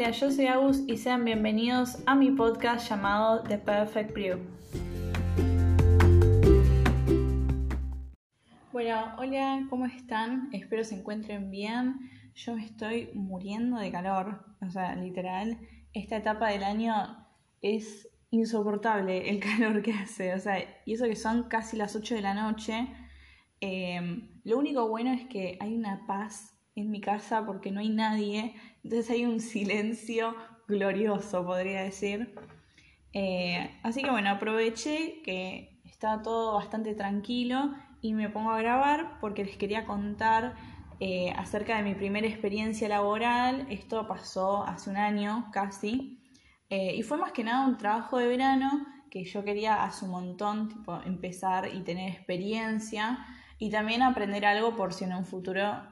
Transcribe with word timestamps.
Hola, 0.00 0.12
yo 0.12 0.30
soy 0.30 0.46
Agus 0.46 0.84
y 0.86 0.96
sean 0.96 1.24
bienvenidos 1.24 1.98
a 2.06 2.14
mi 2.14 2.30
podcast 2.30 2.88
llamado 2.88 3.42
The 3.42 3.58
Perfect 3.58 4.12
Brew. 4.12 4.38
Bueno, 8.70 9.16
hola, 9.18 9.66
¿cómo 9.68 9.86
están? 9.86 10.50
Espero 10.52 10.84
se 10.84 10.94
encuentren 10.94 11.50
bien. 11.50 11.96
Yo 12.36 12.54
me 12.54 12.64
estoy 12.64 13.10
muriendo 13.12 13.76
de 13.76 13.90
calor, 13.90 14.44
o 14.64 14.70
sea, 14.70 14.94
literal, 14.94 15.58
esta 15.92 16.18
etapa 16.18 16.50
del 16.50 16.62
año 16.62 16.94
es 17.60 18.08
insoportable 18.30 19.28
el 19.28 19.40
calor 19.58 19.82
que 19.82 19.94
hace, 19.94 20.32
o 20.32 20.38
sea, 20.38 20.58
y 20.86 20.92
eso 20.92 21.06
que 21.06 21.16
son 21.16 21.48
casi 21.48 21.76
las 21.76 21.96
8 21.96 22.14
de 22.14 22.22
la 22.22 22.34
noche. 22.34 22.86
Eh, 23.60 24.00
lo 24.44 24.58
único 24.58 24.88
bueno 24.88 25.12
es 25.12 25.26
que 25.26 25.58
hay 25.58 25.74
una 25.74 26.06
paz 26.06 26.54
en 26.80 26.90
mi 26.90 27.00
casa 27.00 27.44
porque 27.46 27.70
no 27.70 27.80
hay 27.80 27.90
nadie, 27.90 28.54
entonces 28.82 29.10
hay 29.10 29.24
un 29.24 29.40
silencio 29.40 30.34
glorioso, 30.66 31.44
podría 31.44 31.82
decir. 31.82 32.34
Eh, 33.12 33.70
así 33.82 34.02
que 34.02 34.10
bueno, 34.10 34.30
aproveché 34.30 35.22
que 35.22 35.80
estaba 35.84 36.22
todo 36.22 36.54
bastante 36.54 36.94
tranquilo 36.94 37.72
y 38.00 38.14
me 38.14 38.28
pongo 38.28 38.50
a 38.50 38.58
grabar 38.58 39.18
porque 39.20 39.44
les 39.44 39.56
quería 39.56 39.84
contar 39.84 40.54
eh, 41.00 41.32
acerca 41.36 41.76
de 41.76 41.82
mi 41.82 41.94
primera 41.94 42.26
experiencia 42.26 42.88
laboral. 42.88 43.66
Esto 43.70 44.06
pasó 44.06 44.64
hace 44.64 44.90
un 44.90 44.96
año 44.96 45.50
casi 45.52 46.20
eh, 46.70 46.94
y 46.94 47.02
fue 47.02 47.16
más 47.16 47.32
que 47.32 47.44
nada 47.44 47.66
un 47.66 47.78
trabajo 47.78 48.18
de 48.18 48.28
verano 48.28 48.86
que 49.10 49.24
yo 49.24 49.42
quería 49.42 49.84
hace 49.84 50.04
un 50.04 50.10
montón 50.10 50.68
tipo, 50.68 51.00
empezar 51.02 51.74
y 51.74 51.80
tener 51.80 52.10
experiencia 52.10 53.26
y 53.58 53.70
también 53.70 54.02
aprender 54.02 54.44
algo 54.44 54.76
por 54.76 54.92
si 54.92 55.04
en 55.04 55.14
un 55.14 55.24
futuro 55.24 55.82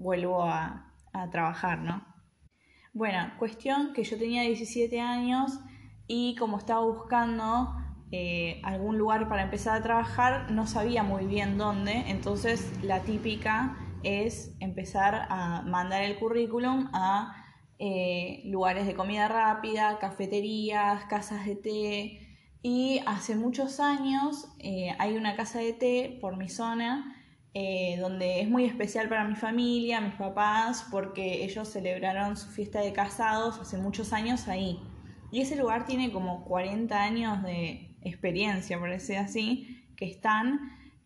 vuelvo 0.00 0.42
a, 0.42 0.86
trabajar, 1.32 1.80
¿no? 1.80 2.04
Bueno, 2.94 3.32
cuestión 3.38 3.92
que 3.92 4.04
yo 4.04 4.16
tenía 4.16 4.42
17 4.42 5.00
años 5.00 5.58
y 6.06 6.36
como 6.36 6.56
estaba 6.56 6.82
buscando 6.84 7.74
eh, 8.12 8.60
algún 8.62 8.96
lugar 8.96 9.28
para 9.28 9.42
empezar 9.42 9.76
a 9.76 9.82
trabajar, 9.82 10.52
no 10.52 10.68
sabía 10.68 11.02
muy 11.02 11.26
bien 11.26 11.58
dónde, 11.58 12.04
entonces 12.06 12.72
la 12.84 13.00
típica 13.00 13.76
es 14.04 14.56
empezar 14.60 15.26
a 15.28 15.62
mandar 15.62 16.02
el 16.02 16.16
currículum 16.16 16.88
a 16.92 17.34
eh, 17.80 18.42
lugares 18.44 18.86
de 18.86 18.94
comida 18.94 19.26
rápida, 19.26 19.98
cafeterías, 19.98 21.04
casas 21.06 21.44
de 21.44 21.56
té. 21.56 22.36
Y 22.62 23.00
hace 23.06 23.34
muchos 23.34 23.80
años 23.80 24.54
eh, 24.58 24.94
hay 24.98 25.16
una 25.16 25.34
casa 25.34 25.58
de 25.58 25.72
té 25.72 26.18
por 26.20 26.36
mi 26.36 26.48
zona 26.48 27.19
eh, 27.52 27.96
donde 27.98 28.40
es 28.40 28.48
muy 28.48 28.64
especial 28.64 29.08
para 29.08 29.24
mi 29.24 29.34
familia, 29.34 30.00
mis 30.00 30.14
papás, 30.14 30.86
porque 30.90 31.44
ellos 31.44 31.68
celebraron 31.68 32.36
su 32.36 32.48
fiesta 32.48 32.80
de 32.80 32.92
casados 32.92 33.58
hace 33.58 33.76
muchos 33.76 34.12
años 34.12 34.46
ahí. 34.46 34.78
Y 35.32 35.40
ese 35.40 35.56
lugar 35.56 35.84
tiene 35.84 36.12
como 36.12 36.44
40 36.44 37.02
años 37.02 37.42
de 37.42 37.96
experiencia, 38.02 38.78
por 38.78 38.90
decir 38.90 39.16
así, 39.16 39.84
que 39.96 40.04
están. 40.04 40.60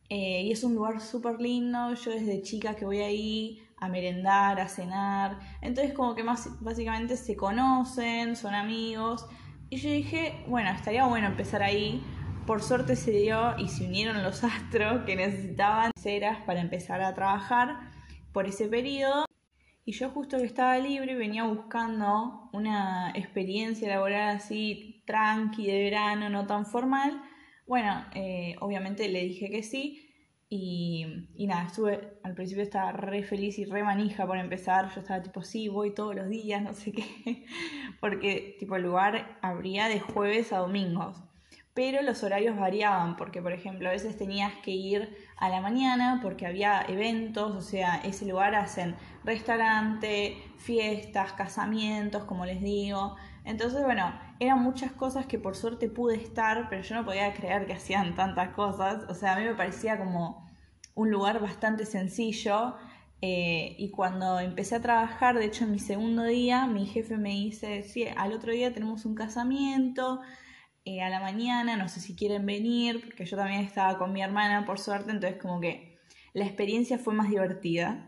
Eh, 0.09 0.43
y 0.43 0.53
es 0.53 0.65
un 0.65 0.75
lugar 0.75 1.01
súper 1.01 1.41
lindo. 1.41 1.95
Yo 1.95 2.11
desde 2.11 2.43
chica 2.43 2.77
que 2.77 2.85
voy 2.85 3.01
ahí 3.01 3.63
a 3.79 3.89
merendar, 3.89 4.61
a 4.61 4.69
cenar. 4.69 5.39
Entonces 5.61 5.95
como 5.95 6.15
que 6.15 6.23
más 6.23 6.49
básicamente 6.61 7.17
se 7.17 7.37
conocen, 7.37 8.37
son 8.37 8.55
amigos. 8.55 9.27
Y 9.71 9.77
yo 9.77 9.91
dije, 9.91 10.45
bueno, 10.47 10.71
estaría 10.71 11.07
bueno 11.07 11.27
empezar 11.29 11.63
ahí 11.63 12.03
por 12.47 12.63
suerte 12.63 12.95
se 12.97 13.11
dio 13.13 13.59
y 13.59 13.69
se 13.69 13.87
unieron 13.87 14.23
los 14.23 14.45
astros 14.45 15.05
que 15.05 15.17
necesitaban 15.17 15.93
ceras 15.97 16.39
para 16.45 16.61
empezar 16.61 17.01
a 17.01 17.15
trabajar 17.15 17.91
por 18.33 18.47
ese 18.47 18.69
periodo. 18.69 19.25
Y 19.87 19.93
yo 19.93 20.11
justo 20.11 20.39
que 20.39 20.45
estaba 20.45 20.79
libre 20.79 21.15
venía 21.15 21.45
buscando 21.45 22.51
una 22.53 23.13
experiencia 23.15 23.89
laboral 23.89 24.37
así 24.37 25.03
tranqui 25.07 25.67
de 25.67 25.85
verano, 25.85 26.29
no 26.29 26.47
tan 26.47 26.67
formal. 26.67 27.23
Bueno, 27.67 28.05
eh, 28.15 28.57
obviamente 28.61 29.09
le 29.09 29.23
dije 29.25 29.51
que 29.51 29.63
sí. 29.63 30.01
Y, 30.49 31.07
y, 31.35 31.47
nada, 31.47 31.67
estuve, 31.67 32.19
al 32.23 32.35
principio 32.35 32.63
estaba 32.63 32.93
re 32.93 33.25
feliz 33.25 33.59
y 33.59 33.65
re 33.65 33.83
manija 33.83 34.27
por 34.27 34.39
empezar. 34.39 34.93
Yo 34.95 35.01
estaba 35.01 35.23
tipo, 35.23 35.43
sí, 35.43 35.69
voy 35.69 35.95
todos 35.95 36.15
los 36.15 36.29
días, 36.29 36.63
no 36.63 36.75
sé 36.75 36.93
qué. 36.93 37.47
Porque 38.01 38.57
tipo 38.59 38.77
el 38.77 38.83
lugar 38.83 39.39
abría 39.43 39.89
de 39.89 40.01
jueves 40.01 40.53
a 40.53 40.59
domingos 40.59 41.23
pero 41.75 42.03
los 42.03 42.23
horarios 42.23 42.57
variaban 42.57 43.17
porque, 43.17 43.43
por 43.43 43.53
ejemplo, 43.53 43.89
a 43.89 43.93
veces 43.93 44.17
tenías 44.17 44.53
que 44.63 44.71
ir 44.71 45.17
a 45.37 45.49
la 45.49 45.61
mañana 45.61 46.21
porque 46.23 46.47
había 46.47 46.83
eventos, 46.89 47.55
o 47.57 47.61
sea, 47.61 47.97
ese 47.97 48.27
lugar 48.27 48.55
hacen 48.55 48.95
restaurante, 49.25 50.37
fiestas, 50.57 51.33
casamientos, 51.33 52.25
como 52.25 52.47
les 52.47 52.63
digo. 52.63 53.17
Entonces, 53.45 53.83
bueno, 53.83 54.15
eran 54.39 54.63
muchas 54.63 54.93
cosas 54.93 55.27
que 55.27 55.39
por 55.41 55.57
suerte 55.57 55.89
pude 55.89 56.15
estar, 56.15 56.69
pero 56.71 56.83
yo 56.83 56.95
no 56.95 57.05
podía 57.05 57.35
creer 57.35 57.67
que 57.67 57.73
hacían 57.73 58.15
tantas 58.15 58.51
cosas. 58.51 59.05
O 59.09 59.15
sea, 59.15 59.35
a 59.35 59.39
mí 59.39 59.45
me 59.45 59.55
parecía 59.55 59.99
como 59.99 60.49
un 60.95 61.11
lugar 61.11 61.41
bastante 61.41 61.87
sencillo. 61.87 62.77
Eh, 63.21 63.75
y 63.79 63.91
cuando 63.91 64.39
empecé 64.39 64.77
a 64.77 64.81
trabajar, 64.81 65.39
de 65.39 65.47
hecho 65.47 65.65
en 65.65 65.73
mi 65.73 65.79
segundo 65.79 66.25
día, 66.25 66.67
mi 66.67 66.87
jefe 66.87 67.17
me 67.17 67.31
dice, 67.31 67.83
sí, 67.83 68.07
al 68.17 68.33
otro 68.33 68.53
día 68.53 68.73
tenemos 68.73 69.07
un 69.07 69.15
casamiento, 69.15 70.21
eh, 70.85 71.03
a 71.03 71.09
la 71.09 71.21
mañana, 71.21 71.77
no 71.77 71.89
sé 71.89 72.01
si 72.01 72.15
quieren 72.15 72.45
venir, 72.45 73.01
porque 73.05 73.25
yo 73.25 73.37
también 73.37 73.63
estaba 73.63 73.97
con 73.97 74.13
mi 74.13 74.23
hermana 74.23 74.67
por 74.67 74.79
suerte, 74.79 75.11
entonces 75.11 75.41
como 75.41 75.61
que 75.61 75.99
la 76.35 76.45
experiencia 76.45 76.99
fue 76.99 77.15
más 77.15 77.31
divertida. 77.31 78.07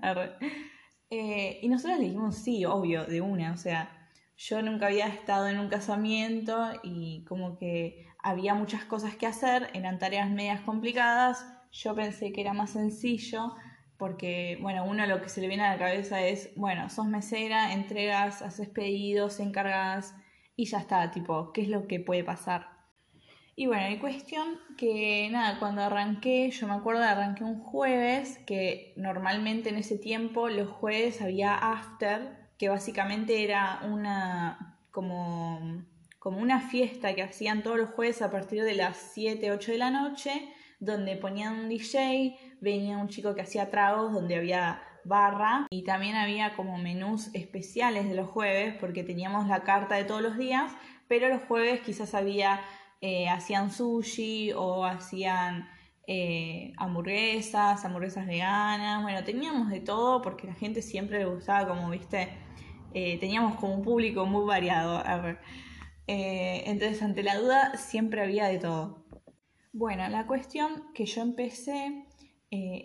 Eh, 1.09 1.61
y 1.63 1.69
nosotros 1.69 1.99
le 1.99 2.07
dijimos 2.07 2.37
sí, 2.37 2.65
obvio, 2.65 3.05
de 3.05 3.21
una, 3.21 3.53
o 3.53 3.57
sea, 3.57 4.11
yo 4.37 4.61
nunca 4.61 4.89
había 4.89 5.07
estado 5.07 5.49
en 5.49 5.59
un 5.59 5.69
casamiento 5.69 6.73
y 6.83 7.25
como 7.25 7.57
que 7.57 8.07
había 8.19 8.55
muchas 8.55 8.85
cosas 8.85 9.17
que 9.17 9.27
hacer, 9.27 9.71
eran 9.73 9.99
tareas 9.99 10.29
medias 10.29 10.61
complicadas, 10.63 11.47
yo 11.71 11.95
pensé 11.95 12.33
que 12.33 12.41
era 12.41 12.53
más 12.53 12.71
sencillo, 12.71 13.55
porque, 13.97 14.59
bueno, 14.61 14.85
uno 14.85 15.07
lo 15.07 15.23
que 15.23 15.29
se 15.29 15.41
le 15.41 15.49
viene 15.49 15.63
a 15.63 15.73
la 15.73 15.79
cabeza 15.79 16.21
es, 16.21 16.51
bueno, 16.57 16.91
sos 16.91 17.07
mesera, 17.07 17.73
entregas, 17.73 18.43
haces 18.43 18.69
pedidos, 18.69 19.41
encargas 19.41 20.15
y 20.57 20.65
ya 20.65 20.79
está, 20.79 21.11
tipo, 21.11 21.53
¿qué 21.53 21.63
es 21.63 21.69
lo 21.69 21.87
que 21.87 22.01
puede 22.01 22.25
pasar? 22.25 22.77
Y 23.59 23.67
bueno, 23.67 23.85
hay 23.85 23.99
cuestión 23.99 24.59
que 24.77 25.29
nada, 25.31 25.59
cuando 25.59 25.83
arranqué, 25.83 26.51
yo 26.51 26.67
me 26.67 26.75
acuerdo 26.75 27.01
de 27.01 27.07
arranqué 27.07 27.45
un 27.45 27.61
jueves, 27.61 28.39
que 28.47 28.93
normalmente 28.97 29.71
en 29.71 29.77
ese 29.77 29.97
tiempo 29.97 30.49
los 30.49 30.69
jueves 30.69 31.23
había 31.23 31.55
after, 31.55 32.51
que 32.59 32.69
básicamente 32.69 33.45
era 33.45 33.81
una 33.91 34.79
como, 34.91 35.85
como 36.19 36.39
una 36.39 36.61
fiesta 36.61 37.15
que 37.15 37.23
hacían 37.23 37.63
todos 37.63 37.79
los 37.79 37.91
jueves 37.91 38.21
a 38.21 38.31
partir 38.31 38.63
de 38.63 38.75
las 38.75 38.97
7, 39.15 39.51
8 39.51 39.73
de 39.73 39.79
la 39.79 39.91
noche, 39.91 40.33
donde 40.79 41.17
ponían 41.17 41.61
un 41.61 41.69
DJ, 41.71 42.37
venía 42.61 42.99
un 42.99 43.09
chico 43.09 43.35
que 43.35 43.43
hacía 43.43 43.71
tragos, 43.71 44.13
donde 44.13 44.37
había 44.37 44.83
y 45.71 45.85
también 45.85 46.17
había 46.17 46.55
como 46.55 46.79
menús 46.79 47.31
especiales 47.35 48.09
de 48.09 48.15
los 48.15 48.29
jueves 48.29 48.75
porque 48.81 49.05
teníamos 49.05 49.47
la 49.47 49.63
carta 49.63 49.95
de 49.95 50.05
todos 50.05 50.23
los 50.23 50.37
días, 50.37 50.73
pero 51.09 51.29
los 51.29 51.43
jueves 51.43 51.81
quizás 51.81 52.15
había, 52.15 52.61
eh, 53.01 53.29
hacían 53.29 53.71
sushi 53.71 54.53
o 54.53 54.85
hacían 54.85 55.69
eh, 56.07 56.73
hamburguesas, 56.77 57.85
hamburguesas 57.85 58.27
veganas, 58.27 59.03
bueno, 59.03 59.23
teníamos 59.25 59.71
de 59.71 59.81
todo 59.81 60.23
porque 60.23 60.47
la 60.47 60.55
gente 60.55 60.83
siempre 60.83 61.19
le 61.19 61.27
gustaba 61.27 61.69
como, 61.69 61.91
viste, 61.91 62.29
eh, 62.95 63.19
teníamos 63.19 63.57
como 63.57 63.75
un 63.75 63.83
público 63.83 64.27
muy 64.27 64.45
variado. 64.47 65.03
entonces, 66.07 67.03
ante 67.03 67.23
la 67.23 67.37
duda, 67.37 67.77
siempre 67.77 68.23
había 68.23 68.47
de 68.47 68.59
todo. 68.59 69.05
Bueno, 69.73 70.09
la 70.09 70.27
cuestión 70.27 70.85
que 70.95 71.05
yo 71.05 71.21
empecé 71.21 72.06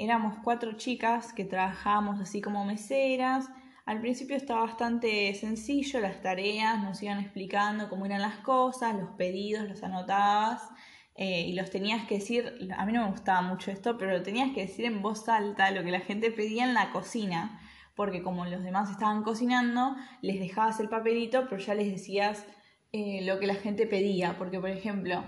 éramos 0.04 0.36
cuatro 0.44 0.74
chicas 0.74 1.32
que 1.32 1.46
trabajábamos 1.46 2.20
así 2.20 2.42
como 2.42 2.66
meseras. 2.66 3.50
Al 3.86 4.02
principio 4.02 4.36
estaba 4.36 4.62
bastante 4.62 5.34
sencillo, 5.36 6.00
las 6.00 6.22
tareas 6.22 6.82
nos 6.82 7.02
iban 7.04 7.20
explicando 7.20 7.88
cómo 7.88 8.06
eran 8.06 8.22
las 8.22 8.38
cosas, 8.38 8.96
los 8.96 9.12
pedidos 9.12 9.68
los 9.68 9.84
anotabas 9.84 10.64
eh, 11.16 11.42
y 11.42 11.54
los 11.54 11.70
tenías 11.70 12.08
que 12.08 12.16
decir, 12.16 12.70
a 12.76 12.86
mí 12.86 12.94
no 12.94 13.04
me 13.04 13.12
gustaba 13.12 13.42
mucho 13.42 13.70
esto, 13.70 13.98
pero 13.98 14.12
lo 14.12 14.24
tenías 14.24 14.52
que 14.54 14.62
decir 14.62 14.86
en 14.86 15.02
voz 15.02 15.30
alta, 15.30 15.70
lo 15.72 15.84
que 15.84 15.92
la 15.92 16.00
gente 16.00 16.32
pedía 16.32 16.64
en 16.64 16.74
la 16.74 16.92
cocina, 16.92 17.60
porque 17.96 18.24
como 18.24 18.46
los 18.46 18.64
demás 18.64 18.90
estaban 18.90 19.22
cocinando, 19.22 19.96
les 20.22 20.40
dejabas 20.40 20.80
el 20.80 20.90
papelito, 20.90 21.46
pero 21.48 21.62
ya 21.62 21.76
les 21.76 21.92
decías 21.92 22.46
eh, 22.92 23.22
lo 23.24 23.40
que 23.40 23.48
la 23.48 23.56
gente 23.56 23.86
pedía, 23.86 24.36
porque 24.38 24.60
por 24.60 24.70
ejemplo, 24.70 25.24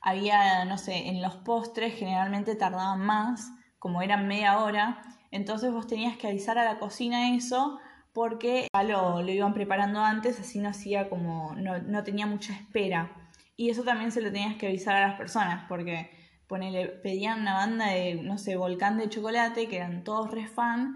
había, 0.00 0.64
no 0.64 0.78
sé, 0.78 1.08
en 1.08 1.22
los 1.22 1.36
postres 1.36 1.94
generalmente 1.94 2.56
tardaban 2.56 3.00
más 3.00 3.50
como 3.78 4.02
eran 4.02 4.28
media 4.28 4.58
hora, 4.58 5.02
entonces 5.30 5.72
vos 5.72 5.86
tenías 5.86 6.16
que 6.16 6.28
avisar 6.28 6.58
a 6.58 6.64
la 6.64 6.78
cocina 6.78 7.34
eso 7.34 7.78
porque 8.16 8.68
ya 8.72 8.82
lo, 8.82 9.20
iban 9.28 9.52
preparando 9.52 10.00
antes, 10.00 10.40
así 10.40 10.58
no 10.58 10.70
hacía 10.70 11.10
como, 11.10 11.54
no, 11.54 12.02
tenía 12.02 12.26
mucha 12.26 12.54
espera. 12.54 13.12
Y 13.58 13.68
eso 13.68 13.82
también 13.82 14.10
se 14.10 14.22
lo 14.22 14.32
tenías 14.32 14.56
que 14.56 14.68
avisar 14.68 14.96
a 14.96 15.06
las 15.06 15.18
personas, 15.18 15.66
porque 15.68 16.08
ponele, 16.46 16.88
pedían 16.88 17.42
una 17.42 17.52
banda 17.52 17.88
de, 17.88 18.14
no 18.14 18.38
sé, 18.38 18.56
volcán 18.56 18.96
de 18.96 19.10
chocolate, 19.10 19.68
que 19.68 19.76
eran 19.76 20.02
todos 20.02 20.30
re 20.30 20.46
fan, 20.46 20.94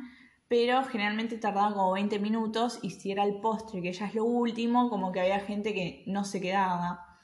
pero 0.49 0.83
generalmente 0.85 1.37
tardaba 1.37 1.75
como 1.75 1.93
20 1.93 2.19
minutos 2.21 2.79
y 2.81 2.88
si 2.88 3.12
era 3.12 3.25
el 3.25 3.41
postre, 3.43 3.83
que 3.83 3.93
ya 3.93 4.06
es 4.06 4.15
lo 4.15 4.25
último, 4.25 4.88
como 4.88 5.12
que 5.12 5.21
había 5.21 5.41
gente 5.41 5.75
que 5.75 6.03
no 6.06 6.25
se 6.25 6.41
quedaba. 6.41 7.19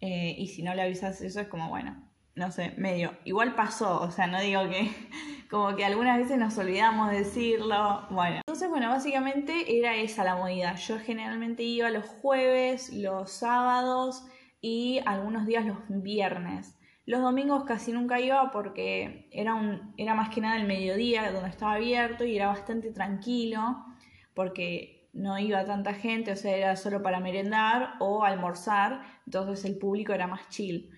Eh, 0.00 0.34
y 0.38 0.48
si 0.48 0.62
no 0.62 0.74
le 0.74 0.80
avisas 0.80 1.20
eso 1.20 1.40
es 1.42 1.48
como, 1.48 1.68
bueno, 1.68 2.10
no 2.34 2.50
sé, 2.50 2.74
medio. 2.76 3.12
Igual 3.24 3.54
pasó, 3.54 4.00
o 4.00 4.10
sea, 4.10 4.26
no 4.26 4.40
digo 4.40 4.68
que 4.68 4.90
como 5.50 5.76
que 5.76 5.84
algunas 5.84 6.18
veces 6.18 6.38
nos 6.38 6.56
olvidamos 6.58 7.10
de 7.10 7.18
decirlo. 7.18 8.06
Bueno, 8.10 8.36
entonces, 8.36 8.68
bueno, 8.68 8.88
básicamente 8.88 9.78
era 9.78 9.96
esa 9.96 10.24
la 10.24 10.36
movida. 10.36 10.74
Yo 10.76 10.98
generalmente 10.98 11.62
iba 11.62 11.90
los 11.90 12.06
jueves, 12.06 12.92
los 12.92 13.30
sábados 13.30 14.24
y 14.60 15.00
algunos 15.04 15.46
días 15.46 15.66
los 15.66 15.78
viernes. 15.88 16.78
Los 17.04 17.20
domingos 17.20 17.64
casi 17.64 17.92
nunca 17.92 18.20
iba 18.20 18.50
porque 18.52 19.28
era, 19.32 19.54
un, 19.54 19.92
era 19.96 20.14
más 20.14 20.30
que 20.30 20.40
nada 20.40 20.56
el 20.56 20.66
mediodía 20.66 21.32
donde 21.32 21.48
estaba 21.48 21.74
abierto 21.74 22.24
y 22.24 22.36
era 22.36 22.46
bastante 22.46 22.92
tranquilo 22.92 23.84
porque 24.34 25.10
no 25.12 25.38
iba 25.38 25.64
tanta 25.64 25.94
gente, 25.94 26.32
o 26.32 26.36
sea, 26.36 26.56
era 26.56 26.76
solo 26.76 27.02
para 27.02 27.20
merendar 27.20 27.94
o 28.00 28.24
almorzar, 28.24 29.02
entonces 29.26 29.64
el 29.64 29.78
público 29.78 30.12
era 30.12 30.26
más 30.26 30.48
chill. 30.48 30.90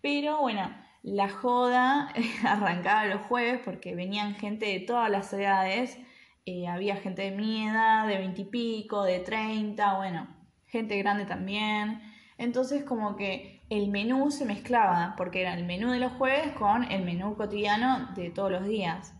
Pero 0.00 0.40
bueno, 0.40 0.70
la 1.02 1.28
joda 1.28 2.12
arrancaba 2.46 3.06
los 3.06 3.22
jueves 3.22 3.60
porque 3.64 3.94
venían 3.94 4.34
gente 4.34 4.66
de 4.66 4.80
todas 4.80 5.10
las 5.10 5.32
edades, 5.32 5.98
eh, 6.46 6.66
había 6.66 6.96
gente 6.96 7.22
de 7.22 7.30
mi 7.30 7.66
edad, 7.66 8.06
de 8.06 8.18
20 8.18 8.40
y 8.40 8.44
pico, 8.46 9.02
de 9.02 9.18
30, 9.18 9.96
bueno, 9.96 10.28
gente 10.66 10.96
grande 10.98 11.24
también. 11.24 12.00
Entonces 12.38 12.84
como 12.84 13.16
que 13.16 13.62
el 13.68 13.88
menú 13.88 14.30
se 14.30 14.44
mezclaba, 14.44 15.14
porque 15.16 15.42
era 15.42 15.54
el 15.54 15.64
menú 15.64 15.90
de 15.90 15.98
los 15.98 16.12
jueves 16.12 16.52
con 16.52 16.84
el 16.90 17.04
menú 17.04 17.36
cotidiano 17.36 18.10
de 18.14 18.30
todos 18.30 18.50
los 18.50 18.66
días. 18.66 19.14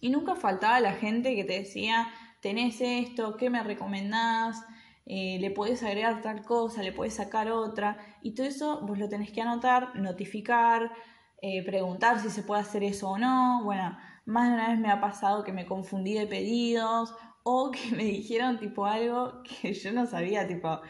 Y 0.00 0.08
nunca 0.08 0.34
faltaba 0.34 0.80
la 0.80 0.94
gente 0.94 1.34
que 1.34 1.44
te 1.44 1.58
decía, 1.58 2.08
tenés 2.40 2.80
esto, 2.80 3.36
¿qué 3.36 3.50
me 3.50 3.62
recomendás? 3.62 4.64
Eh, 5.12 5.38
le 5.40 5.50
puedes 5.50 5.82
agregar 5.82 6.22
tal 6.22 6.44
cosa, 6.44 6.84
le 6.84 6.92
puedes 6.92 7.14
sacar 7.14 7.50
otra, 7.50 7.98
y 8.22 8.30
todo 8.30 8.46
eso 8.46 8.80
vos 8.82 8.96
lo 8.96 9.08
tenés 9.08 9.32
que 9.32 9.42
anotar, 9.42 9.96
notificar, 9.96 10.92
eh, 11.42 11.64
preguntar 11.64 12.20
si 12.20 12.30
se 12.30 12.44
puede 12.44 12.60
hacer 12.60 12.84
eso 12.84 13.10
o 13.10 13.18
no. 13.18 13.64
Bueno, 13.64 13.98
más 14.24 14.48
de 14.48 14.54
una 14.54 14.68
vez 14.68 14.78
me 14.78 14.88
ha 14.88 15.00
pasado 15.00 15.42
que 15.42 15.52
me 15.52 15.66
confundí 15.66 16.14
de 16.14 16.28
pedidos 16.28 17.12
o 17.42 17.70
que 17.72 17.90
me 17.96 18.04
dijeron 18.04 18.60
tipo 18.60 18.86
algo 18.86 19.42
que 19.42 19.74
yo 19.74 19.92
no 19.92 20.06
sabía, 20.06 20.46
tipo, 20.46 20.80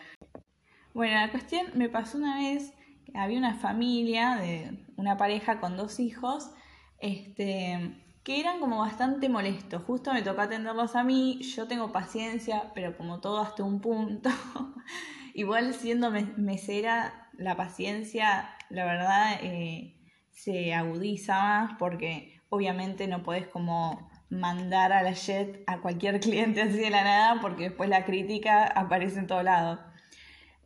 bueno, 0.93 1.15
la 1.15 1.31
cuestión 1.31 1.69
me 1.75 1.89
pasó 1.89 2.19
una 2.19 2.37
vez 2.41 2.75
que 3.07 3.17
había 3.17 3.39
una 3.39 3.55
familia 3.55 4.37
de 4.37 4.87
una 4.99 5.17
pareja 5.17 5.61
con 5.61 5.79
dos 5.79 5.99
hijos, 5.99 6.51
este, 6.99 8.05
que 8.23 8.41
eran 8.41 8.61
como 8.61 8.79
bastante 8.79 9.29
molestos. 9.29 9.83
Justo 9.83 10.13
me 10.13 10.23
tocó 10.23 10.43
atenderlos 10.43 10.97
a 10.97 11.05
mí, 11.05 11.41
yo 11.43 11.67
tengo 11.67 11.93
paciencia, 11.93 12.73
pero 12.75 12.97
como 12.97 13.21
todo 13.21 13.41
hasta 13.41 13.65
un 13.65 13.81
punto. 13.81 14.31
Igual 15.35 15.75
siendo 15.75 16.11
mesera, 16.11 17.31
la 17.33 17.57
paciencia, 17.57 18.51
la 18.69 18.85
verdad, 18.85 19.39
eh, 19.43 19.97
se 20.31 20.75
agudiza 20.75 21.35
más 21.43 21.73
porque 21.79 22.41
obviamente 22.51 23.07
no 23.07 23.23
podés 23.23 23.47
como 23.47 24.11
mandar 24.29 24.93
a 24.93 25.03
la 25.03 25.13
jet 25.13 25.63
a 25.67 25.81
cualquier 25.81 26.21
cliente 26.21 26.63
así 26.63 26.79
de 26.79 26.91
la 26.91 27.05
nada 27.05 27.41
porque 27.41 27.65
después 27.65 27.89
la 27.89 28.05
crítica 28.05 28.65
aparece 28.67 29.19
en 29.19 29.27
todo 29.27 29.43
lado. 29.43 29.90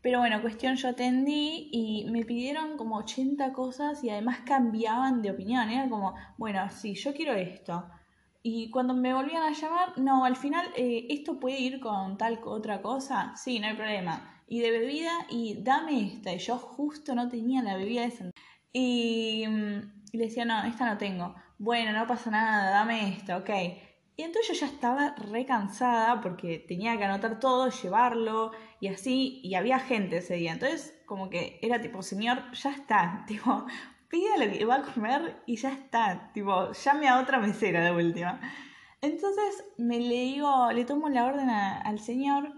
Pero 0.04 0.18
bueno, 0.18 0.42
cuestión, 0.42 0.76
yo 0.76 0.90
atendí 0.90 1.70
y 1.72 2.04
me 2.10 2.26
pidieron 2.26 2.76
como 2.76 2.98
80 2.98 3.54
cosas 3.54 4.04
y 4.04 4.10
además 4.10 4.40
cambiaban 4.44 5.22
de 5.22 5.30
opinión. 5.30 5.70
Era 5.70 5.88
como, 5.88 6.14
bueno, 6.36 6.68
sí, 6.68 6.94
yo 6.94 7.14
quiero 7.14 7.32
esto. 7.32 7.88
Y 8.42 8.70
cuando 8.70 8.92
me 8.92 9.14
volvían 9.14 9.42
a 9.42 9.52
llamar, 9.52 9.98
no, 9.98 10.26
al 10.26 10.36
final, 10.36 10.66
eh, 10.76 11.06
¿esto 11.08 11.40
puede 11.40 11.58
ir 11.58 11.80
con 11.80 12.18
tal 12.18 12.38
otra 12.44 12.82
cosa? 12.82 13.32
Sí, 13.34 13.58
no 13.58 13.66
hay 13.66 13.76
problema. 13.76 14.42
Y 14.46 14.60
de 14.60 14.72
bebida, 14.72 15.10
y 15.30 15.62
dame 15.62 16.06
esta. 16.06 16.34
Y 16.34 16.38
yo 16.38 16.58
justo 16.58 17.14
no 17.14 17.30
tenía 17.30 17.62
la 17.62 17.74
bebida 17.78 18.04
esa. 18.04 18.30
Y, 18.74 19.46
mm, 19.48 20.02
y 20.12 20.18
le 20.18 20.24
decía, 20.26 20.44
no, 20.44 20.64
esta 20.64 20.84
no 20.84 20.98
tengo. 20.98 21.34
Bueno, 21.56 21.92
no 21.94 22.06
pasa 22.06 22.30
nada, 22.30 22.68
dame 22.70 23.08
esta, 23.08 23.38
ok. 23.38 23.50
Y 24.16 24.22
entonces 24.22 24.60
yo 24.60 24.66
ya 24.66 24.72
estaba 24.72 25.14
re 25.16 25.44
cansada 25.44 26.20
porque 26.20 26.64
tenía 26.68 26.96
que 26.96 27.04
anotar 27.04 27.40
todo, 27.40 27.68
llevarlo 27.68 28.52
y 28.80 28.88
así, 28.88 29.40
y 29.42 29.54
había 29.54 29.80
gente 29.80 30.18
ese 30.18 30.34
día. 30.34 30.52
Entonces, 30.52 31.02
como 31.06 31.28
que 31.30 31.58
era 31.62 31.80
tipo, 31.80 32.02
señor, 32.02 32.52
ya 32.52 32.70
está, 32.70 33.24
tipo, 33.26 33.66
pida 34.08 34.36
lo 34.36 34.52
que 34.52 34.64
va 34.64 34.76
a 34.76 34.82
comer 34.82 35.42
y 35.46 35.56
ya 35.56 35.72
está, 35.72 36.30
tipo, 36.32 36.70
llame 36.72 37.08
a 37.08 37.20
otra 37.20 37.40
mesera 37.40 37.84
de 37.84 37.90
última. 37.90 38.40
Entonces 39.00 39.64
me 39.76 39.98
le 39.98 40.14
digo, 40.14 40.70
le 40.72 40.84
tomo 40.84 41.08
la 41.08 41.26
orden 41.26 41.50
al 41.50 41.98
señor 41.98 42.52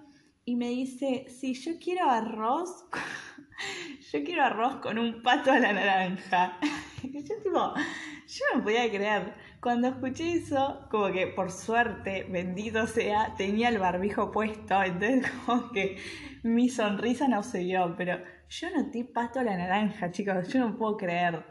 y 0.44 0.54
me 0.54 0.68
dice, 0.68 1.26
si 1.28 1.54
yo 1.54 1.72
quiero 1.82 2.08
arroz, 2.08 2.86
yo 4.12 4.22
quiero 4.22 4.44
arroz 4.44 4.76
con 4.76 4.98
un 4.98 5.22
pato 5.22 5.50
a 5.50 5.58
la 5.58 5.72
naranja. 5.72 6.58
Y 7.02 7.22
yo 7.22 7.36
tipo, 7.42 7.74
yo 8.26 8.44
no 8.54 8.62
podía 8.62 8.88
creer. 8.90 9.34
Cuando 9.60 9.88
escuché 9.88 10.34
eso, 10.34 10.86
como 10.90 11.12
que 11.12 11.26
por 11.26 11.50
suerte, 11.50 12.24
bendito 12.30 12.86
sea, 12.86 13.34
tenía 13.36 13.68
el 13.68 13.78
barbijo 13.78 14.30
puesto, 14.30 14.82
entonces 14.82 15.30
como 15.46 15.72
que 15.72 15.96
mi 16.42 16.68
sonrisa 16.68 17.26
no 17.28 17.42
se 17.42 17.60
vio, 17.60 17.94
pero 17.96 18.18
yo 18.48 18.70
noté 18.70 19.04
pato 19.04 19.40
a 19.40 19.44
la 19.44 19.56
naranja, 19.56 20.10
chicos, 20.10 20.52
yo 20.52 20.60
no 20.60 20.76
puedo 20.76 20.96
creer. 20.96 21.44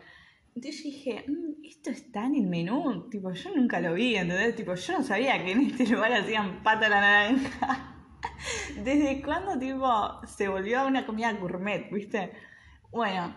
Entonces 0.56 0.84
dije, 0.84 1.26
mm, 1.28 1.66
esto 1.66 1.90
está 1.90 2.26
en 2.26 2.36
el 2.36 2.48
menú, 2.48 3.10
tipo, 3.10 3.34
yo 3.34 3.54
nunca 3.54 3.82
lo 3.82 3.94
vi, 3.94 4.16
¿entendés? 4.16 4.56
Tipo, 4.56 4.76
yo 4.76 4.94
no 4.94 5.04
sabía 5.04 5.44
que 5.44 5.52
en 5.52 5.62
este 5.62 5.86
lugar 5.94 6.14
hacían 6.14 6.64
pato 6.64 6.86
a 6.86 6.90
la 6.90 7.02
naranja. 7.02 7.96
¿Desde 8.84 9.22
cuándo, 9.22 9.60
tipo, 9.60 10.22
se 10.26 10.48
volvió 10.48 10.88
una 10.88 11.06
comida 11.06 11.34
gourmet, 11.34 11.92
viste? 11.92 12.32
Bueno, 12.92 13.36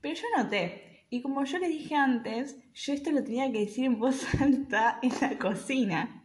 pero 0.00 0.14
yo 0.16 0.24
noté, 0.36 0.95
y 1.08 1.22
como 1.22 1.44
yo 1.44 1.58
les 1.58 1.70
dije 1.70 1.94
antes, 1.94 2.56
yo 2.74 2.92
esto 2.92 3.10
lo 3.12 3.22
tenía 3.22 3.50
que 3.52 3.60
decir 3.60 3.84
en 3.84 3.98
voz 3.98 4.26
alta 4.40 4.98
en 5.02 5.12
la 5.20 5.38
cocina. 5.38 6.22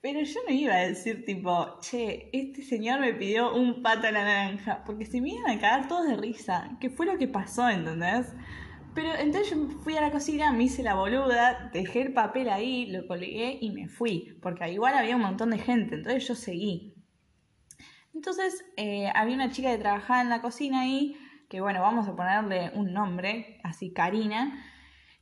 Pero 0.00 0.20
yo 0.22 0.40
no 0.48 0.52
iba 0.52 0.74
a 0.74 0.88
decir 0.88 1.24
tipo, 1.24 1.78
che, 1.80 2.28
este 2.32 2.62
señor 2.62 2.98
me 2.98 3.14
pidió 3.14 3.54
un 3.54 3.82
pato 3.82 4.08
a 4.08 4.10
la 4.10 4.24
naranja, 4.24 4.82
porque 4.84 5.06
se 5.06 5.20
me 5.20 5.30
iban 5.30 5.48
a 5.48 5.60
cagar 5.60 5.86
todos 5.86 6.08
de 6.08 6.16
risa, 6.16 6.76
que 6.80 6.90
fue 6.90 7.06
lo 7.06 7.18
que 7.18 7.28
pasó, 7.28 7.68
¿entendés? 7.68 8.34
Pero 8.94 9.14
entonces 9.14 9.50
yo 9.50 9.68
fui 9.84 9.96
a 9.96 10.00
la 10.00 10.10
cocina, 10.10 10.52
me 10.52 10.64
hice 10.64 10.82
la 10.82 10.94
boluda, 10.94 11.70
dejé 11.72 12.02
el 12.02 12.12
papel 12.12 12.48
ahí, 12.48 12.86
lo 12.86 13.06
colgué 13.06 13.58
y 13.60 13.70
me 13.70 13.88
fui, 13.88 14.36
porque 14.42 14.70
igual 14.72 14.94
había 14.94 15.16
un 15.16 15.22
montón 15.22 15.50
de 15.50 15.58
gente, 15.58 15.94
entonces 15.94 16.26
yo 16.26 16.34
seguí. 16.34 16.94
Entonces 18.12 18.64
eh, 18.76 19.10
había 19.14 19.36
una 19.36 19.50
chica 19.50 19.70
que 19.70 19.78
trabajaba 19.78 20.20
en 20.20 20.28
la 20.28 20.42
cocina 20.42 20.80
ahí, 20.82 21.16
que 21.52 21.60
bueno, 21.60 21.82
vamos 21.82 22.08
a 22.08 22.16
ponerle 22.16 22.70
un 22.76 22.94
nombre, 22.94 23.60
así 23.62 23.92
Karina, 23.92 24.64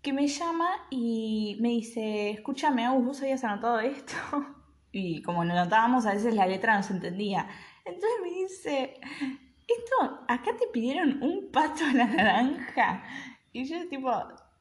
que 0.00 0.12
me 0.12 0.28
llama 0.28 0.70
y 0.88 1.58
me 1.60 1.70
dice, 1.70 2.30
escúchame, 2.30 2.88
¿vos 2.88 3.20
habías 3.20 3.42
anotado 3.42 3.80
esto? 3.80 4.14
Y 4.92 5.22
como 5.22 5.44
lo 5.44 5.54
notábamos, 5.54 6.06
a 6.06 6.14
veces 6.14 6.34
la 6.34 6.46
letra 6.46 6.76
no 6.76 6.82
se 6.82 6.92
entendía. 6.92 7.48
Entonces 7.84 8.10
me 8.22 8.28
dice, 8.28 8.94
esto, 9.00 10.20
acá 10.26 10.56
te 10.56 10.66
pidieron 10.72 11.22
un 11.22 11.50
pato 11.52 11.84
a 11.84 11.92
la 11.92 12.06
naranja. 12.06 13.04
Y 13.52 13.64
yo 13.64 13.88
tipo, 13.88 14.12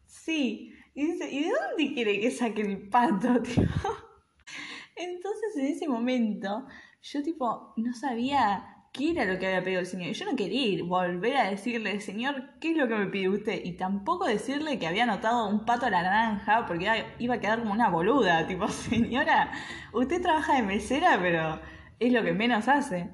sí. 0.05 0.71
Y 0.93 1.05
dice, 1.05 1.31
¿y 1.31 1.45
de 1.45 1.49
dónde 1.49 1.93
quiere 1.95 2.19
que 2.19 2.29
saque 2.29 2.61
el 2.61 2.89
pato, 2.89 3.27
Entonces 4.95 5.55
en 5.55 5.65
ese 5.65 5.87
momento, 5.87 6.67
yo 7.01 7.23
tipo, 7.23 7.73
no 7.77 7.93
sabía 7.93 8.78
qué 8.91 9.11
era 9.11 9.25
lo 9.25 9.39
que 9.39 9.47
había 9.47 9.63
pedido 9.63 9.79
el 9.81 9.85
señor. 9.85 10.09
Y 10.09 10.13
yo 10.13 10.25
no 10.25 10.35
quería 10.35 10.65
ir, 10.65 10.83
volver 10.83 11.37
a 11.37 11.49
decirle, 11.49 11.99
señor, 12.01 12.49
¿qué 12.59 12.71
es 12.71 12.77
lo 12.77 12.87
que 12.87 12.95
me 12.95 13.07
pide 13.07 13.29
usted? 13.29 13.61
Y 13.63 13.73
tampoco 13.73 14.25
decirle 14.25 14.79
que 14.79 14.87
había 14.87 15.03
anotado 15.03 15.47
un 15.47 15.65
pato 15.65 15.85
a 15.85 15.89
la 15.89 16.03
naranja, 16.03 16.65
porque 16.65 17.05
iba 17.19 17.35
a 17.35 17.39
quedar 17.39 17.59
como 17.59 17.73
una 17.73 17.89
boluda. 17.89 18.47
Tipo, 18.47 18.67
señora, 18.67 19.51
usted 19.93 20.21
trabaja 20.21 20.55
de 20.55 20.63
mesera, 20.63 21.17
pero 21.21 21.59
es 21.99 22.11
lo 22.13 22.23
que 22.23 22.33
menos 22.33 22.67
hace. 22.67 23.09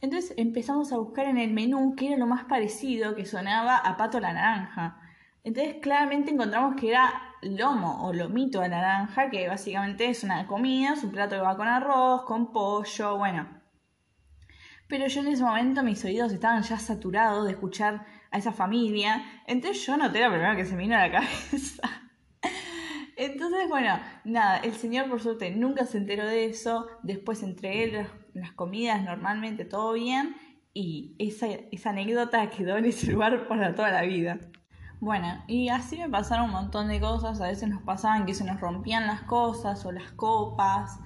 Entonces 0.00 0.34
empezamos 0.36 0.92
a 0.92 0.98
buscar 0.98 1.26
en 1.26 1.38
el 1.38 1.52
menú 1.52 1.94
qué 1.96 2.08
era 2.08 2.16
lo 2.18 2.26
más 2.26 2.44
parecido 2.44 3.14
que 3.14 3.24
sonaba 3.24 3.76
a 3.76 3.96
pato 3.96 4.18
a 4.18 4.20
la 4.20 4.32
naranja. 4.32 5.00
Entonces 5.42 5.76
claramente 5.80 6.32
encontramos 6.32 6.76
que 6.76 6.90
era 6.90 7.36
lomo 7.42 8.06
o 8.06 8.12
lomito 8.12 8.60
a 8.60 8.68
la 8.68 8.80
naranja, 8.80 9.30
que 9.30 9.48
básicamente 9.48 10.08
es 10.08 10.24
una 10.24 10.46
comida, 10.46 10.94
es 10.94 11.04
un 11.04 11.12
plato 11.12 11.36
que 11.36 11.42
va 11.42 11.56
con 11.56 11.68
arroz, 11.68 12.22
con 12.24 12.52
pollo, 12.52 13.16
bueno, 13.16 13.55
pero 14.88 15.06
yo 15.08 15.20
en 15.20 15.28
ese 15.28 15.42
momento 15.42 15.82
mis 15.82 16.04
oídos 16.04 16.32
estaban 16.32 16.62
ya 16.62 16.78
saturados 16.78 17.44
de 17.46 17.52
escuchar 17.52 18.06
a 18.30 18.38
esa 18.38 18.52
familia. 18.52 19.24
Entonces 19.46 19.84
yo 19.84 19.96
noté 19.96 20.20
lo 20.20 20.30
primero 20.30 20.56
que 20.56 20.64
se 20.64 20.76
me 20.76 20.82
vino 20.82 20.96
a 20.96 21.08
la 21.08 21.10
cabeza. 21.20 22.06
Entonces, 23.16 23.68
bueno, 23.68 23.98
nada, 24.24 24.58
el 24.58 24.74
señor 24.74 25.08
por 25.08 25.20
suerte 25.20 25.50
nunca 25.50 25.86
se 25.86 25.98
enteró 25.98 26.26
de 26.26 26.44
eso. 26.44 26.86
Después 27.02 27.42
entregué 27.42 28.06
las 28.34 28.52
comidas 28.52 29.02
normalmente, 29.02 29.64
todo 29.64 29.94
bien. 29.94 30.36
Y 30.74 31.16
esa, 31.18 31.46
esa 31.72 31.90
anécdota 31.90 32.50
quedó 32.50 32.76
en 32.76 32.84
ese 32.84 33.10
lugar 33.10 33.48
para 33.48 33.74
toda 33.74 33.90
la 33.90 34.02
vida. 34.02 34.38
Bueno, 35.00 35.42
y 35.46 35.70
así 35.70 35.98
me 35.98 36.08
pasaron 36.08 36.46
un 36.46 36.52
montón 36.52 36.88
de 36.88 37.00
cosas. 37.00 37.40
A 37.40 37.48
veces 37.48 37.68
nos 37.68 37.82
pasaban 37.82 38.26
que 38.26 38.34
se 38.34 38.44
nos 38.44 38.60
rompían 38.60 39.06
las 39.06 39.22
cosas 39.22 39.84
o 39.86 39.92
las 39.92 40.12
copas, 40.12 41.00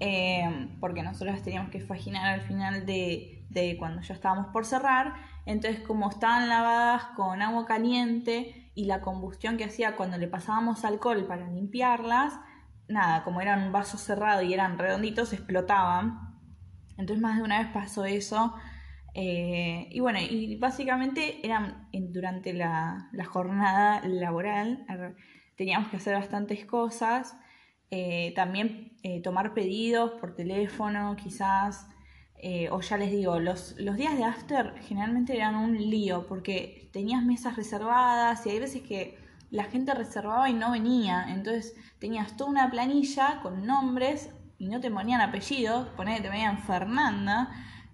eh, 0.00 0.76
porque 0.80 1.02
nosotros 1.02 1.42
teníamos 1.42 1.70
que 1.70 1.80
faginar 1.80 2.26
al 2.26 2.42
final 2.42 2.86
de, 2.86 3.46
de 3.50 3.76
cuando 3.78 4.02
ya 4.02 4.14
estábamos 4.14 4.48
por 4.52 4.66
cerrar. 4.66 5.14
Entonces, 5.46 5.80
como 5.80 6.10
estaban 6.10 6.48
lavadas 6.48 7.04
con 7.16 7.42
agua 7.42 7.66
caliente 7.66 8.70
y 8.74 8.86
la 8.86 9.00
combustión 9.00 9.56
que 9.56 9.64
hacía 9.64 9.96
cuando 9.96 10.18
le 10.18 10.28
pasábamos 10.28 10.84
alcohol 10.84 11.26
para 11.26 11.48
limpiarlas, 11.48 12.34
nada, 12.88 13.24
como 13.24 13.40
eran 13.40 13.62
un 13.62 13.72
vaso 13.72 13.98
cerrado 13.98 14.42
y 14.42 14.52
eran 14.52 14.78
redonditos, 14.78 15.32
explotaban. 15.32 16.38
Entonces, 16.96 17.20
más 17.20 17.36
de 17.36 17.42
una 17.42 17.58
vez 17.60 17.68
pasó 17.72 18.04
eso 18.04 18.54
eh, 19.14 19.86
y 19.90 20.00
bueno, 20.00 20.18
y 20.20 20.56
básicamente 20.56 21.46
eran 21.46 21.88
durante 21.92 22.52
la, 22.52 23.08
jornada 23.26 24.02
laboral, 24.06 24.84
teníamos 25.56 25.88
que 25.88 25.98
hacer 25.98 26.16
bastantes 26.16 26.66
cosas, 26.66 27.36
eh, 27.94 28.32
también 28.34 28.96
eh, 29.02 29.20
tomar 29.22 29.54
pedidos 29.54 30.12
por 30.20 30.34
teléfono 30.34 31.16
quizás, 31.16 31.88
o 32.70 32.80
ya 32.82 32.98
les 32.98 33.10
digo, 33.10 33.38
los, 33.40 33.74
los 33.78 33.96
días 33.96 34.18
de 34.18 34.24
after 34.24 34.74
generalmente 34.82 35.34
eran 35.34 35.54
un 35.54 35.78
lío 35.78 36.26
porque 36.26 36.90
tenías 36.92 37.22
mesas 37.24 37.56
reservadas 37.56 38.44
y 38.44 38.50
hay 38.50 38.58
veces 38.58 38.82
que 38.82 39.16
la 39.50 39.64
gente 39.64 39.94
reservaba 39.94 40.50
y 40.50 40.52
no 40.52 40.72
venía, 40.72 41.24
entonces 41.28 41.74
tenías 41.98 42.36
toda 42.36 42.50
una 42.50 42.70
planilla 42.70 43.40
con 43.40 43.64
nombres 43.64 44.28
y 44.58 44.66
no 44.68 44.80
te 44.80 44.90
ponían 44.90 45.20
apellidos, 45.20 45.88
ponete, 45.96 46.22
te 46.22 46.28
venían 46.28 46.58
Fernanda 46.58 47.50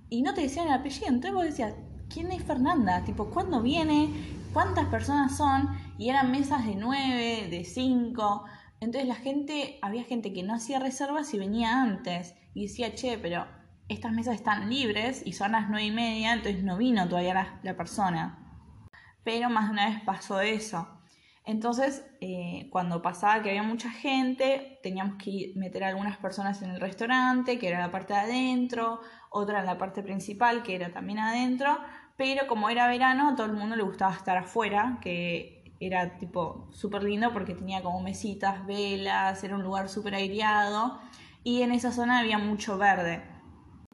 y 0.09 0.23
no 0.23 0.35
te 0.35 0.43
decían 0.43 0.69
el 0.69 0.75
apellido. 0.75 1.09
Entonces 1.09 1.33
vos 1.33 1.45
decías, 1.45 1.75
¿quién 2.13 2.31
es 2.33 2.43
Fernanda? 2.43 3.05
Tipo, 3.05 3.31
¿cuándo 3.31 3.63
viene? 3.63 4.11
¿Cuántas 4.53 4.87
personas 4.87 5.37
son? 5.37 5.69
Y 5.99 6.11
eran 6.11 6.31
mesas 6.31 6.67
de 6.67 6.75
nueve, 6.77 7.49
de 7.51 7.65
cinco. 7.65 8.45
Entonces 8.81 9.07
la 9.07 9.15
gente, 9.15 9.79
había 9.83 10.05
gente 10.05 10.33
que 10.33 10.43
no 10.43 10.55
hacía 10.55 10.79
reservas 10.79 11.33
y 11.35 11.39
venía 11.39 11.83
antes. 11.83 12.35
Y 12.55 12.63
decía, 12.63 12.95
che, 12.95 13.19
pero 13.19 13.47
estas 13.89 14.13
mesas 14.13 14.35
están 14.35 14.71
libres 14.71 15.23
y 15.25 15.33
son 15.33 15.53
las 15.53 15.69
nueve 15.69 15.85
y 15.85 15.91
media, 15.91 16.33
entonces 16.33 16.63
no 16.63 16.79
vino 16.79 17.09
todavía 17.09 17.59
la, 17.63 17.77
persona. 17.77 18.39
Pero 19.23 19.51
más 19.51 19.67
de 19.67 19.73
una 19.73 19.91
vez 19.91 20.01
pasó 20.05 20.41
eso. 20.41 20.89
Entonces, 21.45 22.07
eh, 22.21 22.69
cuando 22.71 23.03
pasaba 23.03 23.43
que 23.43 23.51
había 23.51 23.63
mucha 23.63 23.91
gente, 23.91 24.79
teníamos 24.83 25.17
que 25.17 25.53
meter 25.57 25.85
a 25.85 25.89
algunas 25.89 26.17
personas 26.19 26.63
en 26.63 26.71
el 26.71 26.81
restaurante, 26.81 27.59
que 27.59 27.69
era 27.69 27.81
la 27.81 27.91
parte 27.91 28.13
de 28.13 28.21
adentro, 28.21 29.01
otra 29.31 29.61
en 29.61 29.67
la 29.67 29.77
parte 29.77 30.03
principal, 30.03 30.63
que 30.63 30.77
era 30.77 30.93
también 30.93 31.19
adentro, 31.19 31.79
pero 32.17 32.47
como 32.47 32.69
era 32.69 32.87
verano, 32.87 33.31
a 33.31 33.35
todo 33.35 33.47
el 33.47 33.55
mundo 33.55 33.77
le 33.77 33.83
gustaba 33.83 34.15
estar 34.15 34.37
afuera, 34.37 34.99
que 35.01 35.60
era 35.81 36.19
tipo 36.19 36.69
súper 36.71 37.03
lindo 37.03 37.33
porque 37.33 37.55
tenía 37.55 37.83
como 37.83 38.01
mesitas, 38.01 38.67
velas, 38.67 39.43
era 39.43 39.57
un 39.57 39.63
lugar 39.63 39.89
súper 39.89 40.15
aireado 40.15 41.01
y 41.43 41.63
en 41.63 41.73
esa 41.73 41.91
zona 41.91 42.21
había 42.21 42.39
mucho 42.39 42.79
verde. 42.79 43.23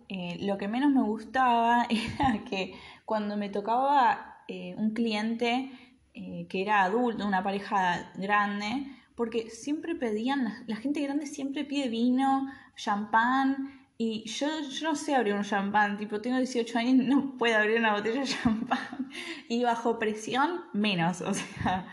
Eh, 0.08 0.38
lo 0.42 0.58
que 0.58 0.68
menos 0.68 0.92
me 0.92 1.02
gustaba 1.02 1.86
era 1.90 2.44
que 2.44 2.74
cuando 3.04 3.36
me 3.36 3.48
tocaba 3.48 4.42
eh, 4.48 4.74
un 4.76 4.90
cliente 4.90 5.70
eh, 6.14 6.46
que 6.48 6.62
era 6.62 6.82
adulto, 6.82 7.26
una 7.26 7.42
pareja 7.42 8.10
grande, 8.16 8.86
porque 9.14 9.50
siempre 9.50 9.94
pedían, 9.94 10.64
la, 10.66 10.76
gente 10.76 11.00
grande 11.00 11.26
siempre 11.26 11.64
pide 11.64 11.88
vino, 11.88 12.48
champán, 12.74 13.85
y 13.98 14.28
yo, 14.28 14.46
yo 14.70 14.88
no 14.88 14.94
sé 14.94 15.14
abrir 15.14 15.34
un 15.34 15.42
champán, 15.42 15.96
tipo, 15.96 16.20
tengo 16.20 16.36
18 16.38 16.78
años 16.78 17.06
no 17.06 17.36
puedo 17.38 17.56
abrir 17.56 17.78
una 17.78 17.94
botella 17.94 18.20
de 18.20 18.26
champán. 18.26 18.78
Y 19.48 19.62
bajo 19.62 19.98
presión, 19.98 20.62
menos, 20.74 21.20
o 21.22 21.32
sea. 21.32 21.86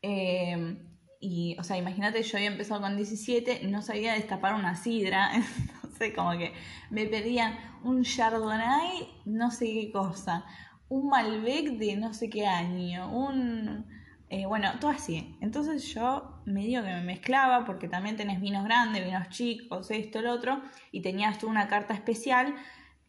Em, 0.00 0.78
y, 1.20 1.56
o 1.58 1.64
sea, 1.64 1.76
imagínate, 1.76 2.22
yo 2.22 2.36
había 2.38 2.50
empezado 2.50 2.80
con 2.80 2.96
17, 2.96 3.66
no 3.68 3.82
sabía 3.82 4.14
destapar 4.14 4.54
una 4.54 4.76
sidra, 4.76 5.30
entonces 5.82 6.14
como 6.14 6.32
que 6.32 6.52
me 6.90 7.06
pedían 7.06 7.58
un 7.82 8.02
chardonnay, 8.02 9.08
no 9.24 9.50
sé 9.50 9.66
qué 9.66 9.90
cosa 9.92 10.44
un 10.88 11.08
Malbec 11.08 11.78
de 11.78 11.96
no 11.96 12.14
sé 12.14 12.30
qué 12.30 12.46
año, 12.46 13.10
un... 13.10 13.86
Eh, 14.30 14.46
bueno, 14.46 14.68
todo 14.80 14.90
así. 14.90 15.36
Entonces 15.40 15.84
yo 15.94 16.33
medio 16.46 16.82
que 16.82 16.90
me 16.90 17.02
mezclaba 17.02 17.64
porque 17.64 17.88
también 17.88 18.16
tenés 18.16 18.40
vinos 18.40 18.64
grandes, 18.64 19.04
vinos 19.04 19.28
chicos, 19.28 19.90
esto, 19.90 20.18
el 20.18 20.26
otro, 20.26 20.62
y 20.92 21.02
tenías 21.02 21.38
tú 21.38 21.48
una 21.48 21.68
carta 21.68 21.94
especial 21.94 22.54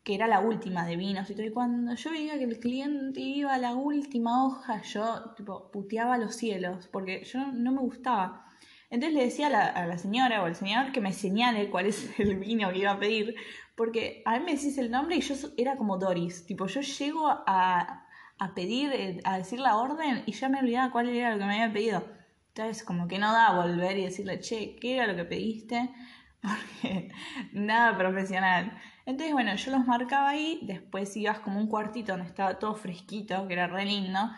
que 0.05 0.13
era 0.13 0.27
la 0.27 0.39
última 0.39 0.85
de 0.85 0.97
vinos 0.97 1.31
y 1.31 1.49
cuando 1.49 1.95
yo 1.95 2.11
veía 2.11 2.37
que 2.37 2.43
el 2.43 2.59
cliente 2.59 3.19
iba 3.19 3.55
a 3.55 3.57
la 3.57 3.73
última 3.73 4.45
hoja, 4.45 4.83
yo 4.83 5.33
tipo 5.35 5.71
puteaba 5.71 6.19
los 6.19 6.35
cielos 6.35 6.87
porque 6.87 7.23
yo 7.23 7.51
no 7.51 7.71
me 7.71 7.79
gustaba. 7.79 8.45
Entonces 8.91 9.17
le 9.17 9.25
decía 9.25 9.47
a 9.47 9.49
la, 9.49 9.65
a 9.65 9.87
la, 9.87 9.97
señora 9.97 10.43
o 10.43 10.45
al 10.45 10.55
señor 10.55 10.91
que 10.91 11.01
me 11.01 11.11
señale 11.11 11.71
cuál 11.71 11.87
es 11.87 12.19
el 12.19 12.35
vino 12.37 12.71
que 12.71 12.77
iba 12.77 12.91
a 12.91 12.99
pedir, 12.99 13.35
porque 13.75 14.21
a 14.25 14.37
mí 14.37 14.45
me 14.45 14.53
decís 14.53 14.77
el 14.77 14.91
nombre 14.91 15.15
y 15.15 15.21
yo 15.21 15.33
era 15.57 15.75
como 15.75 15.97
Doris, 15.97 16.45
tipo 16.45 16.67
yo 16.67 16.81
llego 16.81 17.27
a, 17.27 18.05
a 18.37 18.53
pedir, 18.53 18.91
eh, 18.93 19.21
a 19.23 19.37
decir 19.37 19.59
la 19.59 19.77
orden 19.77 20.21
y 20.27 20.33
ya 20.33 20.49
me 20.49 20.59
olvidaba 20.59 20.91
cuál 20.91 21.09
era 21.09 21.31
lo 21.31 21.39
que 21.39 21.45
me 21.45 21.63
había 21.63 21.73
pedido. 21.73 22.14
Entonces 22.55 22.85
como 22.85 23.09
que 23.09 23.19
no 23.19 23.33
da 23.33 23.51
volver 23.51 23.97
y 23.97 24.05
decirle, 24.05 24.39
che, 24.39 24.77
¿qué 24.77 24.95
era 24.95 25.07
lo 25.07 25.15
que 25.17 25.25
pediste? 25.25 25.89
Porque 26.41 27.11
nada 27.51 27.97
profesional. 27.97 28.79
Entonces, 29.05 29.33
bueno, 29.33 29.53
yo 29.55 29.71
los 29.71 29.85
marcaba 29.85 30.29
ahí, 30.29 30.61
después 30.63 31.17
ibas 31.17 31.39
como 31.39 31.59
un 31.59 31.67
cuartito 31.67 32.13
donde 32.13 32.29
estaba 32.29 32.57
todo 32.57 32.73
fresquito, 32.75 33.45
que 33.49 33.53
era 33.55 33.67
re 33.67 33.83
lindo, 33.83 34.31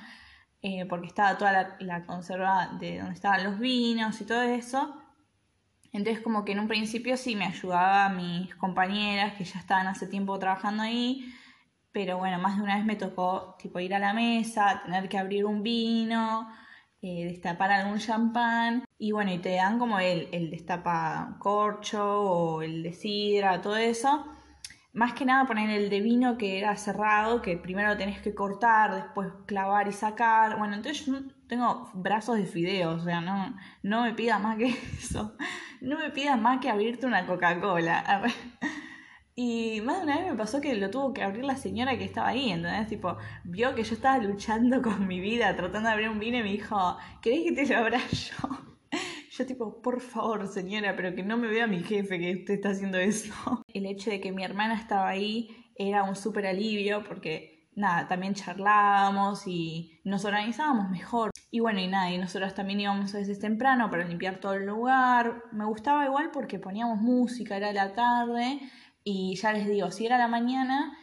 eh, 0.63 0.85
porque 0.87 1.05
estaba 1.05 1.37
toda 1.37 1.77
la, 1.79 2.05
conserva 2.07 2.75
de 2.79 2.97
donde 2.97 3.13
estaban 3.13 3.43
los 3.43 3.59
vinos 3.59 4.19
y 4.19 4.25
todo 4.25 4.41
eso. 4.41 4.99
Entonces 5.91 6.23
como 6.23 6.43
que 6.43 6.53
en 6.53 6.59
un 6.59 6.67
principio 6.67 7.17
sí 7.17 7.35
me 7.35 7.45
ayudaba 7.45 8.05
a 8.05 8.09
mis 8.09 8.55
compañeras 8.55 9.35
que 9.35 9.43
ya 9.43 9.59
estaban 9.59 9.85
hace 9.85 10.07
tiempo 10.07 10.39
trabajando 10.39 10.81
ahí, 10.81 11.31
pero 11.91 12.17
bueno, 12.17 12.39
más 12.39 12.57
de 12.57 12.63
una 12.63 12.77
vez 12.77 12.85
me 12.85 12.95
tocó 12.95 13.55
tipo 13.59 13.79
ir 13.79 13.93
a 13.93 13.99
la 13.99 14.13
mesa, 14.13 14.81
tener 14.83 15.07
que 15.07 15.19
abrir 15.19 15.45
un 15.45 15.61
vino, 15.61 16.49
eh, 17.01 17.25
destapar 17.25 17.71
algún 17.71 17.99
champán 17.99 18.85
y 18.97 19.11
bueno, 19.11 19.31
y 19.31 19.39
te 19.39 19.55
dan 19.55 19.79
como 19.79 19.99
el, 19.99 20.29
el 20.31 20.49
destapa 20.49 21.37
corcho 21.39 22.21
o 22.21 22.61
el 22.61 22.83
de 22.83 22.93
sidra, 22.93 23.61
todo 23.61 23.77
eso 23.77 24.25
más 24.97 25.13
que 25.13 25.25
nada 25.25 25.45
poner 25.45 25.69
el 25.69 25.91
de 25.91 26.01
vino 26.01 26.39
que 26.39 26.57
era 26.57 26.75
cerrado, 26.75 27.43
que 27.43 27.55
primero 27.55 27.89
lo 27.89 27.97
tenés 27.97 28.19
que 28.19 28.33
cortar, 28.33 28.95
después 28.95 29.29
clavar 29.45 29.87
y 29.87 29.91
sacar. 29.91 30.57
Bueno, 30.57 30.73
entonces 30.73 31.05
yo 31.05 31.19
tengo 31.47 31.91
brazos 31.93 32.37
de 32.37 32.47
fideos, 32.47 33.03
o 33.03 33.05
sea, 33.05 33.21
no, 33.21 33.55
no 33.83 34.01
me 34.01 34.15
pidas 34.15 34.41
más 34.41 34.57
que 34.57 34.65
eso. 34.99 35.35
No 35.81 35.99
me 35.99 36.09
pidas 36.09 36.41
más 36.41 36.59
que 36.59 36.71
abrirte 36.71 37.05
una 37.05 37.27
Coca-Cola. 37.27 38.23
Y 39.39 39.81
más 39.81 39.97
de 39.97 40.03
una 40.05 40.17
vez 40.17 40.31
me 40.31 40.35
pasó 40.35 40.59
que 40.59 40.73
lo 40.73 40.89
tuvo 40.89 41.13
que 41.13 41.21
abrir 41.21 41.45
la 41.45 41.55
señora 41.55 41.95
que 41.95 42.05
estaba 42.05 42.29
ahí, 42.29 42.49
¿entendés? 42.49 42.87
Tipo, 42.87 43.17
vio 43.43 43.75
que 43.75 43.83
yo 43.83 43.93
estaba 43.93 44.17
luchando 44.17 44.81
con 44.81 45.05
mi 45.05 45.19
vida, 45.19 45.55
tratando 45.55 45.89
de 45.89 45.93
abrir 45.93 46.09
un 46.09 46.17
vino 46.17 46.39
y 46.39 46.43
me 46.43 46.49
dijo, 46.49 46.97
¿querés 47.21 47.43
que 47.43 47.51
te 47.51 47.67
lo 47.67 47.77
abra 47.77 47.99
yo? 48.11 48.47
Yo 49.29 49.45
tipo, 49.45 49.79
por 49.83 50.01
favor, 50.01 50.47
señora, 50.47 50.95
pero 50.95 51.13
que 51.13 51.21
no 51.21 51.37
me 51.37 51.49
vea 51.49 51.67
mi 51.67 51.83
jefe 51.83 52.17
que 52.17 52.33
usted 52.33 52.55
está 52.55 52.69
haciendo 52.69 52.97
eso. 52.97 53.31
El 53.75 53.85
hecho 53.85 54.09
de 54.09 54.19
que 54.19 54.31
mi 54.31 54.43
hermana 54.43 54.73
estaba 54.73 55.07
ahí 55.07 55.71
era 55.75 56.01
un 56.01 56.15
súper 56.15 56.47
alivio 56.47 57.03
porque, 57.03 57.69
nada, 57.75 58.07
también 58.07 58.33
charlábamos 58.33 59.43
y 59.45 60.01
nos 60.03 60.25
organizábamos 60.25 60.89
mejor. 60.89 61.29
Y 61.51 61.59
bueno, 61.59 61.79
y 61.79 61.87
nada, 61.87 62.11
y 62.11 62.17
nosotros 62.17 62.55
también 62.55 62.79
íbamos 62.79 63.13
a 63.13 63.19
veces 63.19 63.37
temprano 63.37 63.91
para 63.91 64.03
limpiar 64.03 64.39
todo 64.39 64.55
el 64.55 64.65
lugar. 64.65 65.43
Me 65.51 65.65
gustaba 65.65 66.05
igual 66.05 66.31
porque 66.33 66.57
poníamos 66.57 66.99
música, 66.99 67.55
era 67.55 67.71
la 67.71 67.93
tarde 67.93 68.61
y 69.09 69.37
ya 69.37 69.53
les 69.53 69.65
digo, 69.69 69.89
si 69.89 70.05
era 70.05 70.17
la 70.17 70.27
mañana, 70.27 70.97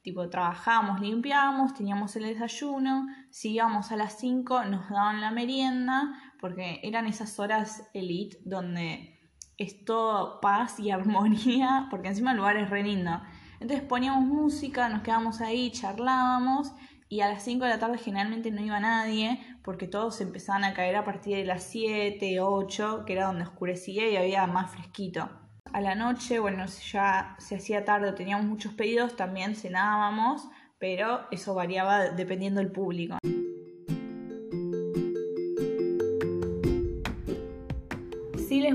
tipo 0.00 0.30
trabajábamos, 0.30 0.98
limpiábamos, 0.98 1.74
teníamos 1.74 2.16
el 2.16 2.22
desayuno, 2.22 3.06
si 3.28 3.52
íbamos 3.52 3.92
a 3.92 3.96
las 3.96 4.18
5 4.18 4.64
nos 4.64 4.88
daban 4.88 5.20
la 5.20 5.30
merienda, 5.30 6.14
porque 6.40 6.80
eran 6.82 7.06
esas 7.06 7.38
horas 7.38 7.90
elite 7.92 8.38
donde 8.46 9.20
es 9.58 9.84
todo 9.84 10.40
paz 10.40 10.80
y 10.80 10.90
armonía, 10.90 11.88
porque 11.90 12.08
encima 12.08 12.30
el 12.30 12.38
lugar 12.38 12.56
es 12.56 12.70
re 12.70 12.82
lindo. 12.82 13.20
Entonces 13.60 13.86
poníamos 13.86 14.24
música, 14.24 14.88
nos 14.88 15.02
quedábamos 15.02 15.42
ahí, 15.42 15.70
charlábamos 15.70 16.72
y 17.10 17.20
a 17.20 17.28
las 17.28 17.44
5 17.44 17.62
de 17.62 17.70
la 17.72 17.78
tarde 17.78 17.98
generalmente 17.98 18.50
no 18.50 18.62
iba 18.62 18.80
nadie 18.80 19.38
porque 19.62 19.86
todos 19.86 20.22
empezaban 20.22 20.64
a 20.64 20.72
caer 20.72 20.96
a 20.96 21.04
partir 21.04 21.36
de 21.36 21.44
las 21.44 21.64
7, 21.64 22.40
8, 22.40 23.04
que 23.06 23.12
era 23.12 23.26
donde 23.26 23.42
oscurecía 23.44 24.08
y 24.08 24.16
había 24.16 24.46
más 24.46 24.70
fresquito. 24.70 25.39
A 25.72 25.80
la 25.80 25.94
noche, 25.94 26.38
bueno, 26.38 26.64
ya 26.66 27.36
se 27.38 27.56
hacía 27.56 27.84
tarde, 27.84 28.12
teníamos 28.12 28.46
muchos 28.46 28.74
pedidos, 28.74 29.16
también 29.16 29.54
cenábamos, 29.54 30.48
pero 30.78 31.20
eso 31.30 31.54
variaba 31.54 32.10
dependiendo 32.10 32.60
del 32.60 32.72
público. 32.72 33.18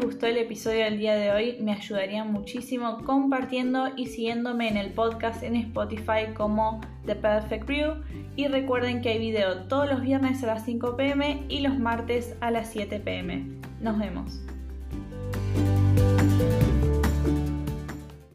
gustó 0.06 0.28
el 0.28 0.38
episodio 0.38 0.86
del 0.86 1.00
día 1.00 1.16
de 1.16 1.32
hoy, 1.32 1.58
me 1.60 1.74
ayudaría 1.74 2.24
muchísimo 2.24 3.04
compartiendo 3.04 3.90
y 3.98 4.08
siguiéndome 4.08 4.70
en 4.70 4.78
el 4.78 4.94
podcast 4.94 5.44
en 5.44 5.56
Spotify 5.56 6.34
como 6.36 6.80
The 7.06 7.16
Perfect 7.16 7.66
Brew. 7.66 8.04
Y 8.36 8.48
recuerden 8.48 9.02
que 9.02 9.10
hay 9.10 9.20
video 9.20 9.64
todos 9.64 9.90
los 9.90 10.02
viernes 10.02 10.44
a 10.44 10.48
las 10.48 10.66
5 10.66 10.96
pm 10.96 11.44
y 11.50 11.62
los 11.62 11.78
martes 11.80 12.36
a 12.40 12.52
las 12.52 12.70
7 12.70 13.00
pm. 13.00 13.46
Nos 13.82 13.98
vemos. 13.98 14.42